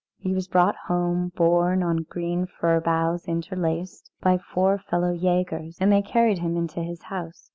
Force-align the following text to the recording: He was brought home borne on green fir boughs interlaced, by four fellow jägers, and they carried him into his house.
He 0.17 0.33
was 0.33 0.47
brought 0.47 0.75
home 0.87 1.31
borne 1.35 1.83
on 1.83 2.07
green 2.09 2.47
fir 2.47 2.79
boughs 2.79 3.27
interlaced, 3.27 4.09
by 4.19 4.39
four 4.39 4.79
fellow 4.79 5.15
jägers, 5.15 5.77
and 5.79 5.91
they 5.91 6.01
carried 6.01 6.39
him 6.39 6.57
into 6.57 6.81
his 6.81 7.03
house. 7.03 7.49